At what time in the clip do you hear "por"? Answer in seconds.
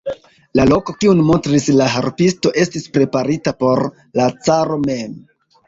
3.63-3.85